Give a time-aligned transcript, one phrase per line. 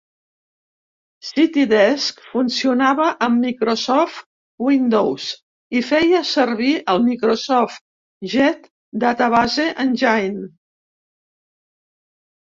[1.31, 4.23] CityDesk funcionava amb Microsoft
[4.69, 5.27] Windows
[5.79, 7.79] i feia servir el Microsoft
[8.33, 8.65] Jet
[9.05, 10.49] Database Engine.